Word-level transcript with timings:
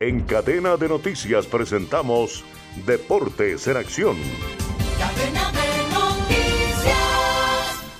En 0.00 0.22
cadena 0.22 0.76
de 0.76 0.88
noticias 0.88 1.46
presentamos 1.46 2.44
Deportes 2.84 3.68
en 3.68 3.76
Acción. 3.76 4.63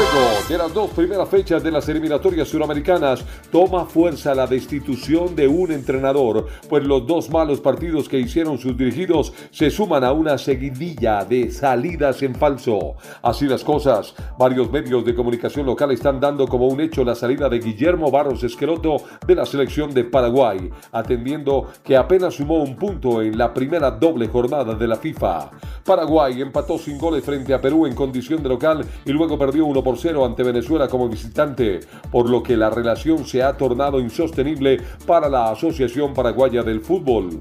Luego 0.00 0.30
de 0.48 0.56
las 0.56 0.72
dos 0.72 0.90
primeras 0.92 1.28
fechas 1.28 1.62
de 1.62 1.70
las 1.70 1.86
eliminatorias 1.86 2.48
suramericanas, 2.48 3.22
toma 3.52 3.84
fuerza 3.84 4.34
la 4.34 4.46
destitución 4.46 5.36
de 5.36 5.46
un 5.46 5.72
entrenador, 5.72 6.46
pues 6.70 6.84
los 6.84 7.06
dos 7.06 7.28
malos 7.28 7.60
partidos 7.60 8.08
que 8.08 8.18
hicieron 8.18 8.56
sus 8.56 8.74
dirigidos 8.78 9.34
se 9.50 9.70
suman 9.70 10.02
a 10.02 10.12
una 10.12 10.38
seguidilla 10.38 11.22
de 11.26 11.50
salidas 11.50 12.22
en 12.22 12.34
falso. 12.34 12.94
Así 13.20 13.44
las 13.44 13.62
cosas, 13.62 14.14
varios 14.38 14.72
medios 14.72 15.04
de 15.04 15.14
comunicación 15.14 15.66
local 15.66 15.90
están 15.90 16.18
dando 16.18 16.48
como 16.48 16.68
un 16.68 16.80
hecho 16.80 17.04
la 17.04 17.14
salida 17.14 17.50
de 17.50 17.58
Guillermo 17.58 18.10
Barros 18.10 18.42
Esqueloto 18.42 19.02
de 19.26 19.34
la 19.34 19.44
selección 19.44 19.92
de 19.92 20.04
Paraguay, 20.04 20.70
atendiendo 20.92 21.66
que 21.84 21.98
apenas 21.98 22.36
sumó 22.36 22.62
un 22.62 22.74
punto 22.74 23.20
en 23.20 23.36
la 23.36 23.52
primera 23.52 23.90
doble 23.90 24.28
jornada 24.28 24.74
de 24.74 24.88
la 24.88 24.96
FIFA. 24.96 25.50
Paraguay 25.84 26.40
empató 26.40 26.78
sin 26.78 26.98
goles 26.98 27.24
frente 27.24 27.54
a 27.54 27.60
Perú 27.60 27.86
en 27.86 27.94
condición 27.94 28.42
de 28.42 28.48
local 28.48 28.84
y 29.04 29.12
luego 29.12 29.38
perdió 29.38 29.66
1 29.66 29.82
por 29.82 29.98
0 29.98 30.24
ante 30.24 30.42
Venezuela 30.42 30.88
como 30.88 31.08
visitante, 31.08 31.80
por 32.10 32.28
lo 32.28 32.42
que 32.42 32.56
la 32.56 32.70
relación 32.70 33.24
se 33.24 33.42
ha 33.42 33.56
tornado 33.56 34.00
insostenible 34.00 34.80
para 35.06 35.28
la 35.28 35.50
Asociación 35.50 36.14
Paraguaya 36.14 36.62
del 36.62 36.80
Fútbol. 36.80 37.40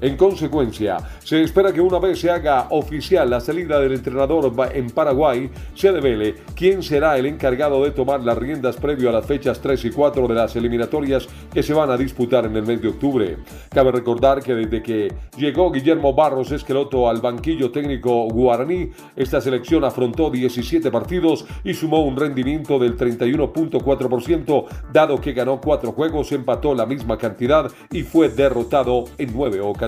En 0.00 0.16
consecuencia, 0.16 0.98
se 1.24 1.42
espera 1.42 1.72
que 1.72 1.80
una 1.80 1.98
vez 1.98 2.20
se 2.20 2.30
haga 2.30 2.68
oficial 2.70 3.28
la 3.28 3.40
salida 3.40 3.80
del 3.80 3.94
entrenador 3.94 4.52
en 4.72 4.90
Paraguay, 4.90 5.50
se 5.74 5.90
revele 5.90 6.36
quién 6.54 6.84
será 6.84 7.18
el 7.18 7.26
encargado 7.26 7.82
de 7.82 7.90
tomar 7.90 8.20
las 8.20 8.38
riendas 8.38 8.76
previo 8.76 9.08
a 9.08 9.12
las 9.12 9.26
fechas 9.26 9.60
3 9.60 9.86
y 9.86 9.90
4 9.90 10.28
de 10.28 10.34
las 10.34 10.54
eliminatorias 10.54 11.26
que 11.52 11.64
se 11.64 11.74
van 11.74 11.90
a 11.90 11.96
disputar 11.96 12.46
en 12.46 12.54
el 12.54 12.64
mes 12.64 12.80
de 12.80 12.88
octubre. 12.88 13.38
Cabe 13.70 13.90
recordar 13.90 14.40
que 14.40 14.54
desde 14.54 14.84
que 14.84 15.12
llegó 15.36 15.72
Guillermo 15.72 16.14
Barros 16.14 16.52
Esqueloto 16.52 17.08
al 17.08 17.20
banquillo 17.20 17.72
técnico 17.72 18.28
guaraní, 18.28 18.90
esta 19.16 19.40
selección 19.40 19.82
afrontó 19.82 20.30
17 20.30 20.92
partidos 20.92 21.44
y 21.64 21.74
sumó 21.74 22.04
un 22.04 22.16
rendimiento 22.16 22.78
del 22.78 22.96
31.4%, 22.96 24.64
dado 24.92 25.20
que 25.20 25.32
ganó 25.32 25.60
4 25.60 25.90
juegos, 25.90 26.30
empató 26.30 26.72
la 26.76 26.86
misma 26.86 27.18
cantidad 27.18 27.68
y 27.90 28.04
fue 28.04 28.28
derrotado 28.28 29.04
en 29.18 29.32
9 29.34 29.60
ocasiones. 29.60 29.87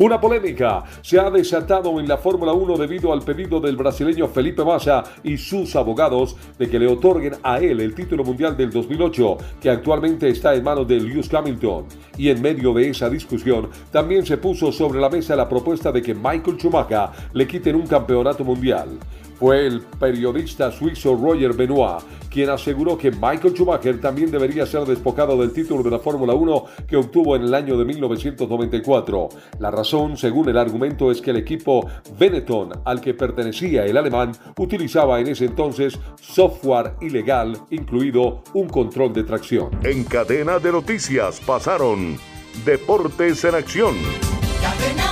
Una 0.00 0.20
polémica 0.20 0.84
se 1.02 1.18
ha 1.18 1.28
desatado 1.28 1.98
en 1.98 2.06
la 2.06 2.18
Fórmula 2.18 2.52
1 2.52 2.76
debido 2.76 3.12
al 3.12 3.22
pedido 3.22 3.58
del 3.58 3.76
brasileño 3.76 4.28
Felipe 4.28 4.64
Massa 4.64 5.02
y 5.24 5.36
sus 5.36 5.74
abogados 5.74 6.36
de 6.56 6.70
que 6.70 6.78
le 6.78 6.86
otorguen 6.86 7.34
a 7.42 7.58
él 7.58 7.80
el 7.80 7.96
título 7.96 8.22
mundial 8.22 8.56
del 8.56 8.70
2008, 8.70 9.38
que 9.60 9.70
actualmente 9.70 10.28
está 10.28 10.54
en 10.54 10.62
manos 10.62 10.86
de 10.86 11.00
Lewis 11.00 11.34
Hamilton. 11.34 11.86
Y 12.16 12.28
en 12.28 12.40
medio 12.40 12.72
de 12.74 12.90
esa 12.90 13.10
discusión 13.10 13.70
también 13.90 14.24
se 14.24 14.36
puso 14.36 14.70
sobre 14.70 15.00
la 15.00 15.10
mesa 15.10 15.34
la 15.34 15.48
propuesta 15.48 15.90
de 15.90 16.00
que 16.00 16.14
Michael 16.14 16.58
Schumacher 16.58 17.08
le 17.32 17.48
quiten 17.48 17.74
un 17.74 17.88
campeonato 17.88 18.44
mundial. 18.44 19.00
Fue 19.38 19.66
el 19.66 19.80
periodista 19.80 20.70
suizo 20.70 21.16
Roger 21.16 21.52
Benoit 21.52 22.02
quien 22.28 22.50
aseguró 22.50 22.96
que 22.96 23.10
Michael 23.10 23.54
Schumacher 23.54 24.00
también 24.00 24.30
debería 24.30 24.66
ser 24.66 24.84
despojado 24.84 25.36
del 25.40 25.52
título 25.52 25.82
de 25.82 25.90
la 25.90 25.98
Fórmula 25.98 26.34
1 26.34 26.64
que 26.86 26.96
obtuvo 26.96 27.36
en 27.36 27.42
el 27.42 27.54
año 27.54 27.76
de 27.76 27.84
1994. 27.84 29.28
La 29.58 29.70
razón, 29.70 30.16
según 30.16 30.48
el 30.48 30.58
argumento, 30.58 31.10
es 31.10 31.20
que 31.20 31.30
el 31.30 31.38
equipo 31.38 31.86
Benetton 32.18 32.70
al 32.84 33.00
que 33.00 33.14
pertenecía 33.14 33.84
el 33.84 33.96
alemán 33.96 34.32
utilizaba 34.56 35.20
en 35.20 35.28
ese 35.28 35.46
entonces 35.46 35.98
software 36.20 36.94
ilegal, 37.00 37.58
incluido 37.70 38.42
un 38.54 38.68
control 38.68 39.12
de 39.12 39.24
tracción. 39.24 39.70
En 39.84 40.04
cadena 40.04 40.58
de 40.58 40.72
noticias 40.72 41.40
pasaron 41.40 42.18
Deportes 42.64 43.44
en 43.44 43.54
Acción. 43.54 43.94
Cadena 44.60 45.07